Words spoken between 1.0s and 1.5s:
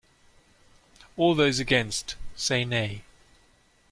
All